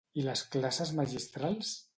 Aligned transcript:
I 0.21 0.23
de 0.29 0.33
classes 0.55 0.95
magistrals? 1.03 1.79